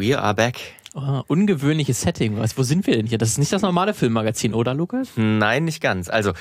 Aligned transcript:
We 0.00 0.18
are 0.18 0.32
back. 0.32 0.56
Oh, 0.94 1.22
ungewöhnliches 1.26 2.00
Setting. 2.00 2.38
Was, 2.38 2.56
wo 2.56 2.62
sind 2.62 2.86
wir 2.86 2.96
denn 2.96 3.04
hier? 3.04 3.18
Das 3.18 3.28
ist 3.28 3.38
nicht 3.38 3.52
das 3.52 3.60
normale 3.60 3.92
Filmmagazin, 3.92 4.54
oder 4.54 4.72
Lukas? 4.72 5.10
Nein, 5.16 5.64
nicht 5.66 5.82
ganz. 5.82 6.08
Also 6.08 6.32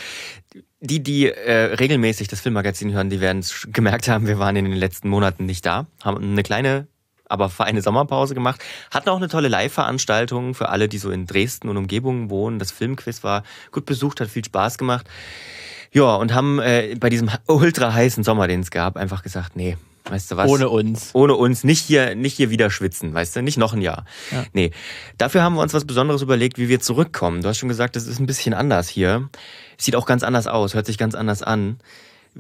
die, 0.80 1.04
die 1.04 1.30
äh, 1.30 1.76
regelmäßig 1.76 2.30
das 2.30 2.40
Filmmagazin 2.40 2.94
hören, 2.94 3.10
die 3.10 3.20
werden 3.20 3.44
gemerkt 3.74 4.08
haben, 4.08 4.28
wir 4.28 4.40
waren 4.40 4.56
in 4.56 4.64
den 4.64 4.78
letzten 4.78 5.10
Monaten 5.10 5.46
nicht 5.46 5.66
da, 5.66 5.88
haben 6.02 6.24
eine 6.24 6.42
kleine, 6.42 6.88
aber 7.26 7.50
feine 7.50 7.82
Sommerpause 7.82 8.34
gemacht, 8.34 8.64
hatten 8.92 9.10
auch 9.10 9.18
eine 9.18 9.28
tolle 9.28 9.50
Live-Veranstaltung 9.50 10.56
für 10.56 10.70
alle, 10.70 10.88
die 10.88 10.98
so 10.98 11.12
in 11.12 11.26
Dresden 11.26 11.68
und 11.68 11.76
Umgebungen 11.76 12.30
wohnen. 12.30 12.60
Das 12.60 12.72
Filmquiz 12.72 13.26
war 13.26 13.44
gut 13.74 13.86
besucht, 13.86 14.22
hat 14.22 14.30
viel 14.30 14.46
Spaß 14.46 14.78
gemacht. 14.78 15.06
Ja, 15.92 16.16
und 16.16 16.34
haben 16.34 16.60
äh, 16.60 16.96
bei 17.00 17.10
diesem 17.10 17.30
ultra 17.48 17.94
heißen 17.94 18.24
Sommer, 18.24 18.48
den 18.48 18.62
es 18.62 18.72
gab, 18.72 18.98
einfach 18.98 19.24
gesagt, 19.24 19.56
nee, 19.56 19.78
Weißt 20.10 20.32
du 20.32 20.38
was? 20.38 20.50
Ohne 20.50 20.70
uns. 20.70 21.12
Ohne 21.14 21.36
uns. 21.36 21.64
Nicht 21.64 21.86
hier, 21.86 22.16
nicht 22.16 22.36
hier 22.36 22.50
wieder 22.50 22.72
schwitzen, 22.72 23.14
weißt 23.14 23.36
du? 23.36 23.42
Nicht 23.44 23.58
noch 23.58 23.74
ein 23.74 23.82
Jahr. 23.82 24.06
Ja. 24.32 24.46
Nee. 24.54 24.72
Dafür 25.18 25.44
haben 25.44 25.56
wir 25.56 25.62
uns 25.62 25.74
was 25.74 25.86
Besonderes 25.86 26.22
überlegt, 26.22 26.58
wie 26.58 26.68
wir 26.68 26.80
zurückkommen. 26.80 27.42
Du 27.42 27.50
hast 27.50 27.60
schon 27.60 27.70
gesagt, 27.70 27.96
das 27.96 28.08
ist 28.08 28.20
ein 28.20 28.26
bisschen 28.26 28.54
anders 28.54 28.90
hier. 28.90 29.30
Sieht 29.78 29.96
auch 29.96 30.06
ganz 30.06 30.24
anders 30.24 30.48
aus, 30.48 30.74
hört 30.74 30.86
sich 30.86 30.98
ganz 30.98 31.16
anders 31.16 31.44
an. 31.44 31.78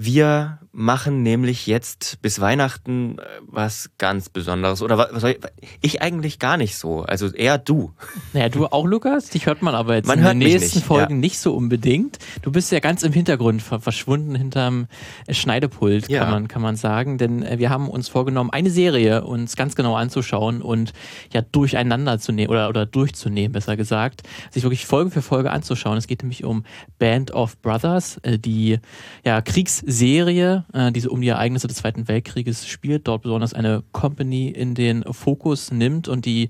Wir 0.02 0.60
machen 0.72 1.24
nämlich 1.24 1.68
jetzt 1.68 2.22
bis 2.22 2.40
Weihnachten 2.40 3.18
äh, 3.18 3.24
was 3.42 3.90
ganz 3.98 4.30
Besonderes. 4.30 4.82
Oder 4.82 4.98
was 4.98 5.22
soll 5.22 5.32
ich, 5.32 5.40
ich 5.82 6.02
eigentlich 6.02 6.40
gar 6.40 6.56
nicht 6.56 6.78
so. 6.78 7.02
Also 7.02 7.28
eher 7.34 7.58
du. 7.58 7.92
Naja, 8.32 8.48
du 8.48 8.66
auch, 8.68 8.86
Lukas. 8.86 9.30
Dich 9.30 9.46
hört 9.46 9.62
man 9.62 9.76
aber 9.76 9.96
jetzt 9.96 10.08
man 10.08 10.20
in 10.20 10.26
den 10.26 10.38
nächsten 10.38 10.78
nicht. 10.78 10.88
Folgen 10.88 11.16
ja. 11.16 11.20
nicht 11.20 11.40
so 11.40 11.54
unbedingt. 11.54 12.18
Du 12.44 12.52
bist 12.52 12.72
ja 12.72 12.80
ganz 12.80 13.04
im 13.04 13.12
Hintergrund 13.12 13.62
verschwunden 13.62 14.36
hinterm 14.36 14.88
Schneidepult, 15.30 16.08
ja. 16.08 16.22
kann, 16.22 16.32
man, 16.32 16.48
kann 16.48 16.62
man 16.62 16.78
sagen. 16.78 17.18
Denn 17.18 17.44
äh, 17.44 17.60
wir 17.60 17.70
haben 17.70 17.90
uns 17.90 18.08
vorgenommen, 18.08 18.52
eine 18.52 18.70
Serie 18.70 19.26
uns 19.26 19.58
ganz 19.58 19.76
genau 19.76 19.96
anzuschauen 19.96 20.62
und 20.62 20.94
ja 21.34 21.42
durcheinander 21.42 22.20
zu 22.20 22.32
nehmen 22.32 22.52
oder, 22.52 22.70
oder 22.70 22.86
durchzunehmen, 22.86 23.52
besser 23.52 23.76
gesagt. 23.76 24.22
Sich 24.50 24.64
wirklich 24.64 24.86
Folge 24.86 25.12
für 25.12 25.22
Folge 25.22 25.52
anzuschauen. 25.52 25.98
Es 25.98 26.08
geht 26.08 26.24
nämlich 26.24 26.46
um 26.46 26.64
Band 27.00 27.32
of 27.32 27.62
Brothers, 27.62 28.18
äh, 28.24 28.40
die 28.40 28.80
ja 29.26 29.42
Kriegs 29.42 29.84
Serie, 29.92 30.66
äh, 30.74 30.92
die 30.92 31.00
so 31.00 31.10
um 31.10 31.22
die 31.22 31.28
Ereignisse 31.28 31.68
des 31.68 31.78
Zweiten 31.78 32.08
Weltkrieges 32.08 32.68
spielt, 32.68 33.08
dort 33.08 33.24
besonders 33.24 33.54
eine 33.54 33.84
Company 33.92 34.50
in 34.50 34.76
den 34.76 35.04
Fokus 35.12 35.72
nimmt 35.72 36.08
und 36.08 36.26
die 36.26 36.50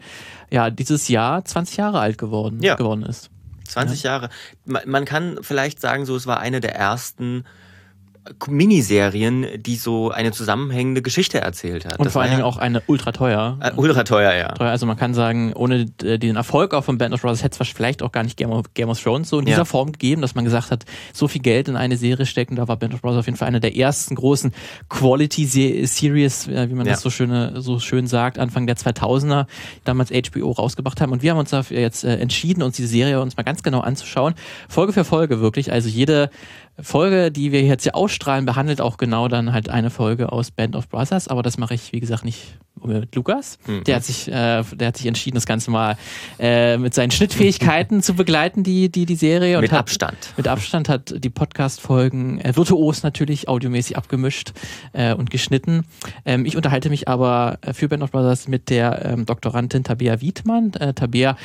ja 0.52 0.70
dieses 0.70 1.08
Jahr 1.08 1.44
20 1.44 1.78
Jahre 1.78 2.00
alt 2.00 2.18
geworden, 2.18 2.62
ja. 2.62 2.76
geworden 2.76 3.04
ist. 3.04 3.30
20 3.66 4.04
ja. 4.04 4.12
Jahre. 4.12 4.30
Man 4.66 5.06
kann 5.06 5.40
vielleicht 5.42 5.80
sagen, 5.80 6.06
so 6.06 6.16
es 6.16 6.28
war 6.28 6.40
eine 6.40 6.60
der 6.60 6.76
ersten 6.76 7.46
Miniserien, 8.48 9.46
die 9.58 9.76
so 9.76 10.12
eine 10.12 10.32
zusammenhängende 10.32 11.02
Geschichte 11.02 11.40
erzählt 11.42 11.86
hat. 11.86 12.00
Und 12.00 12.06
das 12.06 12.14
vor 12.14 12.22
allen 12.22 12.32
Dingen 12.32 12.42
ja 12.42 12.46
auch 12.46 12.58
eine 12.58 12.82
ultra 12.88 13.12
teuer. 13.12 13.58
Äh, 13.62 13.72
ultra 13.76 14.04
teuer, 14.04 14.34
ja. 14.34 14.50
Teuer, 14.50 14.70
also 14.70 14.86
man 14.86 14.98
kann 14.98 15.14
sagen, 15.14 15.54
ohne 15.54 15.86
den 15.86 16.36
Erfolg 16.36 16.74
auch 16.74 16.84
von 16.84 16.98
Band 16.98 17.14
of 17.14 17.22
Brothers 17.22 17.44
hätte 17.44 17.62
es 17.62 17.70
vielleicht 17.70 18.02
auch 18.04 18.12
gar 18.12 18.24
nicht 18.24 18.38
Game 18.38 18.52
of, 18.52 18.74
Game 18.74 18.90
of 18.90 19.02
Thrones 19.02 19.30
so 19.30 19.40
in 19.40 19.46
dieser 19.46 19.60
ja. 19.60 19.66
Form 19.66 19.92
gegeben, 19.92 20.22
dass 20.22 20.36
man 20.36 20.46
gesagt 20.46 20.72
hat, 20.72 20.86
so 21.14 21.28
viel 21.28 21.42
Geld 21.42 21.68
in 21.68 21.76
eine 21.76 21.98
Serie 21.98 22.26
stecken. 22.26 22.56
Da 22.56 22.68
war 22.68 22.78
Band 22.78 22.94
of 22.94 23.02
Brothers 23.02 23.20
auf 23.20 23.26
jeden 23.26 23.38
Fall 23.38 23.48
eine 23.48 23.60
der 23.60 23.76
ersten 23.76 24.16
großen 24.16 24.54
Quality-Series, 24.90 26.48
wie 26.48 26.74
man 26.74 26.86
ja. 26.86 26.94
das 26.94 27.02
so, 27.02 27.10
schöne, 27.10 27.62
so 27.62 27.80
schön 27.80 28.08
sagt, 28.08 28.40
Anfang 28.40 28.68
der 28.68 28.78
2000er, 28.78 29.46
damals 29.84 30.12
HBO 30.12 30.52
rausgebracht 30.52 31.02
haben. 31.02 31.12
Und 31.12 31.22
wir 31.22 31.32
haben 31.32 31.40
uns 31.40 31.50
dafür 31.50 31.80
jetzt 31.80 32.04
äh, 32.04 32.18
entschieden, 32.18 32.64
uns 32.64 32.76
diese 32.76 32.90
Serie 32.90 33.22
uns 33.22 33.38
mal 33.38 33.44
ganz 33.44 33.64
genau 33.64 33.80
anzuschauen. 33.80 34.34
Folge 34.68 34.94
für 34.94 35.04
Folge 35.04 35.42
wirklich. 35.42 35.72
Also 35.72 35.90
jede 35.90 36.30
Folge, 36.82 37.32
die 37.32 37.52
wir 37.52 37.62
jetzt 37.64 37.84
hier 37.84 37.96
ausstrahlen, 37.96 38.46
behandelt 38.46 38.82
auch 38.82 38.98
genau 38.98 39.28
dann 39.28 39.54
halt 39.54 39.70
eine 39.70 39.90
Folge 39.90 40.32
aus 40.32 40.52
Band 40.52 40.76
of 40.76 40.90
Brothers, 40.90 41.28
aber 41.28 41.44
das 41.44 41.58
mache 41.58 41.74
ich, 41.74 41.92
wie 41.94 42.00
gesagt, 42.00 42.26
nicht 42.26 42.58
mit 42.86 43.16
Lukas. 43.16 43.58
Mhm. 43.68 43.84
Der 43.84 43.96
hat 43.98 44.04
sich, 44.04 44.28
äh, 44.28 44.64
der 44.64 44.88
hat 44.88 44.98
sich 44.98 45.06
entschieden, 45.06 45.36
das 45.36 45.46
Ganze 45.46 45.72
mal 45.72 45.98
äh, 46.40 46.78
mit 46.78 46.94
seinen 46.94 47.12
Schnittfähigkeiten 47.12 48.02
zu 48.04 48.14
begleiten, 48.14 48.64
die, 48.64 48.90
die, 48.90 49.06
die 49.06 49.16
Serie. 49.16 49.58
Und 49.58 49.64
mit 49.64 49.72
hat, 49.72 49.80
Abstand. 49.80 50.18
Mit 50.38 50.48
Abstand 50.48 50.90
hat 50.90 51.14
die 51.24 51.30
Podcast-Folgen 51.30 52.40
äh, 52.40 52.56
virtuos 52.56 53.04
natürlich, 53.04 53.48
audiomäßig 53.48 53.98
abgemischt 53.98 54.54
äh, 54.94 55.14
und 55.14 55.30
geschnitten. 55.30 55.86
Ähm, 56.26 56.46
ich 56.46 56.56
unterhalte 56.56 56.90
mich 56.90 57.08
aber 57.08 57.60
äh, 57.62 57.74
für 57.74 57.88
Band 57.88 58.04
of 58.04 58.12
Brothers 58.12 58.48
mit 58.48 58.70
der 58.70 59.06
ähm, 59.06 59.26
Doktorandin 59.26 59.84
Tabea 59.84 60.22
Wiedmann. 60.22 60.74
Äh, 60.74 60.94
Tabea 60.94 61.38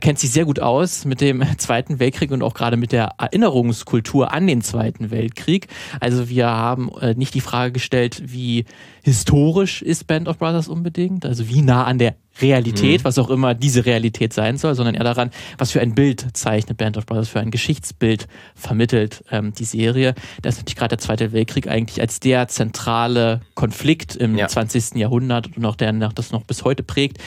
kennt 0.00 0.18
sich 0.18 0.30
sehr 0.30 0.44
gut 0.44 0.60
aus 0.60 1.04
mit 1.04 1.20
dem 1.20 1.42
Zweiten 1.58 1.98
Weltkrieg 1.98 2.30
und 2.30 2.42
auch 2.42 2.54
gerade 2.54 2.76
mit 2.76 2.92
der 2.92 3.14
Erinnerungskultur 3.18 4.32
an 4.32 4.46
den 4.46 4.62
Zweiten 4.70 5.10
Weltkrieg. 5.10 5.68
Also 6.00 6.28
wir 6.28 6.48
haben 6.48 6.90
äh, 7.00 7.14
nicht 7.14 7.34
die 7.34 7.40
Frage 7.40 7.72
gestellt, 7.72 8.22
wie 8.26 8.64
historisch 9.02 9.82
ist 9.82 10.06
Band 10.06 10.28
of 10.28 10.38
Brothers 10.38 10.68
unbedingt, 10.68 11.26
also 11.26 11.48
wie 11.48 11.62
nah 11.62 11.84
an 11.84 11.98
der 11.98 12.14
Realität, 12.40 13.00
mhm. 13.00 13.04
was 13.04 13.18
auch 13.18 13.30
immer 13.30 13.54
diese 13.54 13.84
Realität 13.84 14.32
sein 14.32 14.56
soll, 14.56 14.74
sondern 14.74 14.94
eher 14.94 15.04
daran, 15.04 15.30
was 15.58 15.72
für 15.72 15.80
ein 15.80 15.94
Bild 15.94 16.26
zeichnet 16.32 16.78
Band 16.78 16.96
of 16.96 17.06
Brothers, 17.06 17.28
für 17.28 17.40
ein 17.40 17.50
Geschichtsbild 17.50 18.28
vermittelt 18.54 19.24
ähm, 19.30 19.52
die 19.52 19.64
Serie. 19.64 20.14
Da 20.42 20.48
ist 20.48 20.56
natürlich 20.56 20.76
gerade 20.76 20.90
der 20.90 20.98
Zweite 20.98 21.32
Weltkrieg 21.32 21.68
eigentlich 21.68 22.00
als 22.00 22.20
der 22.20 22.48
zentrale 22.48 23.40
Konflikt 23.54 24.16
im 24.16 24.36
ja. 24.36 24.48
20. 24.48 24.94
Jahrhundert 24.94 25.56
und 25.56 25.64
auch 25.64 25.76
der, 25.76 25.92
der 25.92 26.08
das 26.10 26.32
noch 26.32 26.44
bis 26.44 26.64
heute 26.64 26.82
prägt, 26.82 27.18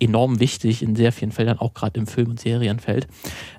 enorm 0.00 0.40
wichtig 0.40 0.82
in 0.82 0.96
sehr 0.96 1.12
vielen 1.12 1.32
Feldern, 1.32 1.58
auch 1.58 1.74
gerade 1.74 1.98
im 1.98 2.06
Film- 2.06 2.30
und 2.30 2.40
Serienfeld. 2.40 3.06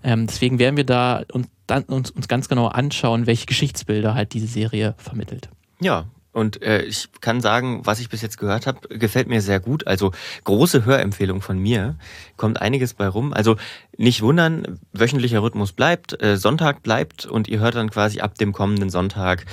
Ähm, 0.04 0.28
deswegen 0.28 0.60
werden 0.60 0.78
wir 0.78 0.86
da 0.86 1.24
uns, 1.32 1.48
dann, 1.68 1.84
uns, 1.84 2.12
uns 2.12 2.28
ganz 2.28 2.50
genau 2.50 2.68
anschauen, 2.68 3.28
welche 3.28 3.46
Geschichtsbilder 3.46 4.16
halt 4.16 4.34
diese 4.34 4.48
Serie 4.48 4.96
vermittelt. 4.98 5.50
Ja, 5.82 6.06
und 6.36 6.62
äh, 6.62 6.82
ich 6.82 7.08
kann 7.22 7.40
sagen, 7.40 7.80
was 7.86 8.02
ich 8.02 8.10
bis 8.10 8.22
jetzt 8.22 8.38
gehört 8.38 8.68
habe, 8.68 8.90
gefällt 8.90 9.30
mir 9.30 9.40
sehr 9.40 9.62
gut. 9.62 9.88
Also 9.88 10.12
große 10.44 10.84
Hörempfehlung 10.84 11.42
von 11.42 11.58
mir. 11.58 11.96
Kommt 12.36 12.62
einiges 12.62 12.94
bei 12.94 13.08
rum. 13.08 13.32
Also 13.32 13.56
nicht 13.96 14.22
wundern, 14.22 14.78
wöchentlicher 14.92 15.42
Rhythmus 15.42 15.72
bleibt, 15.72 16.22
äh, 16.22 16.36
Sonntag 16.36 16.84
bleibt 16.84 17.26
und 17.26 17.48
ihr 17.48 17.60
hört 17.60 17.76
dann 17.76 17.90
quasi 17.90 18.20
ab 18.20 18.38
dem 18.38 18.52
kommenden 18.52 18.90
Sonntag 18.90 19.46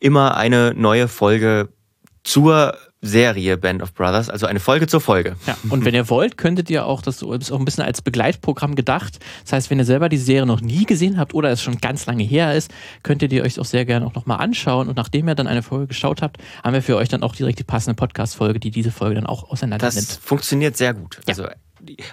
immer 0.00 0.36
eine 0.36 0.74
neue 0.74 1.06
Folge 1.06 1.68
zur 2.24 2.76
Serie 3.00 3.56
Band 3.56 3.80
of 3.82 3.94
Brothers, 3.94 4.28
also 4.28 4.46
eine 4.46 4.58
Folge 4.58 4.88
zur 4.88 5.00
Folge. 5.00 5.36
Ja, 5.46 5.56
und 5.70 5.84
wenn 5.84 5.94
ihr 5.94 6.08
wollt, 6.10 6.36
könntet 6.36 6.68
ihr 6.68 6.84
auch, 6.84 7.00
das 7.00 7.22
ist 7.22 7.52
auch 7.52 7.58
ein 7.58 7.64
bisschen 7.64 7.84
als 7.84 8.02
Begleitprogramm 8.02 8.74
gedacht. 8.74 9.20
Das 9.44 9.52
heißt, 9.52 9.70
wenn 9.70 9.78
ihr 9.78 9.84
selber 9.84 10.08
die 10.08 10.16
Serie 10.16 10.46
noch 10.46 10.60
nie 10.60 10.84
gesehen 10.84 11.16
habt 11.16 11.32
oder 11.32 11.50
es 11.50 11.62
schon 11.62 11.78
ganz 11.78 12.06
lange 12.06 12.24
her 12.24 12.54
ist, 12.54 12.72
könntet 13.04 13.32
ihr 13.32 13.44
euch 13.44 13.60
auch 13.60 13.64
sehr 13.64 13.84
gerne 13.84 14.04
auch 14.04 14.14
nochmal 14.14 14.38
anschauen. 14.38 14.88
Und 14.88 14.96
nachdem 14.96 15.28
ihr 15.28 15.36
dann 15.36 15.46
eine 15.46 15.62
Folge 15.62 15.86
geschaut 15.86 16.22
habt, 16.22 16.38
haben 16.64 16.74
wir 16.74 16.82
für 16.82 16.96
euch 16.96 17.08
dann 17.08 17.22
auch 17.22 17.36
direkt 17.36 17.60
die 17.60 17.64
passende 17.64 17.94
Podcast-Folge, 17.94 18.58
die 18.58 18.72
diese 18.72 18.90
Folge 18.90 19.14
dann 19.14 19.26
auch 19.26 19.48
auseinander 19.48 19.86
das 19.86 19.94
nimmt. 19.94 20.18
Funktioniert 20.22 20.76
sehr 20.76 20.94
gut. 20.94 21.16
Ja. 21.18 21.22
Also 21.28 21.46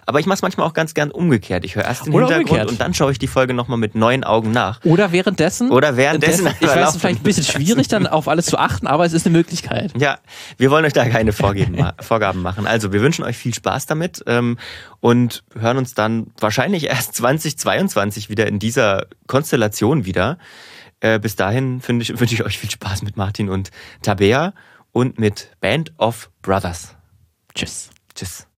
aber 0.05 0.19
ich 0.19 0.25
mache 0.25 0.35
es 0.35 0.41
manchmal 0.41 0.67
auch 0.67 0.73
ganz 0.73 0.93
gern 0.93 1.11
umgekehrt. 1.11 1.65
Ich 1.65 1.75
höre 1.75 1.83
erst 1.83 2.05
den 2.05 2.13
Oder 2.13 2.25
Hintergrund 2.27 2.49
umgekehrt. 2.49 2.71
und 2.71 2.81
dann 2.81 2.93
schaue 2.93 3.11
ich 3.11 3.19
die 3.19 3.27
Folge 3.27 3.53
nochmal 3.53 3.77
mit 3.77 3.95
neuen 3.95 4.23
Augen 4.23 4.51
nach. 4.51 4.83
Oder 4.83 5.11
währenddessen. 5.11 5.71
Oder 5.71 5.97
währenddessen. 5.97 6.47
Ich 6.59 6.67
weiß, 6.67 6.89
es 6.89 6.95
ist 6.95 7.01
vielleicht 7.01 7.21
ein 7.21 7.23
bisschen 7.23 7.43
schwierig, 7.43 7.87
dann 7.87 8.07
auf 8.07 8.27
alles 8.27 8.45
zu 8.45 8.57
achten, 8.57 8.87
aber 8.87 9.05
es 9.05 9.13
ist 9.13 9.25
eine 9.25 9.37
Möglichkeit. 9.37 9.93
Ja, 9.97 10.17
wir 10.57 10.71
wollen 10.71 10.85
euch 10.85 10.93
da 10.93 11.07
keine 11.07 11.33
Vorgaben 11.33 12.41
machen. 12.41 12.67
Also 12.67 12.93
wir 12.93 13.01
wünschen 13.01 13.23
euch 13.23 13.37
viel 13.37 13.53
Spaß 13.53 13.85
damit 13.85 14.23
ähm, 14.27 14.57
und 14.99 15.43
hören 15.57 15.77
uns 15.77 15.93
dann 15.93 16.27
wahrscheinlich 16.39 16.85
erst 16.85 17.15
2022 17.15 18.29
wieder 18.29 18.47
in 18.47 18.59
dieser 18.59 19.07
Konstellation 19.27 20.05
wieder. 20.05 20.37
Äh, 20.99 21.19
bis 21.19 21.35
dahin 21.35 21.81
ich, 21.99 22.19
wünsche 22.19 22.35
ich 22.35 22.43
euch 22.43 22.57
viel 22.57 22.71
Spaß 22.71 23.01
mit 23.03 23.17
Martin 23.17 23.49
und 23.49 23.71
Tabea 24.01 24.53
und 24.91 25.19
mit 25.19 25.49
Band 25.59 25.93
of 25.97 26.29
Brothers. 26.41 26.95
Tschüss. 27.53 27.89
Tschüss. 28.13 28.47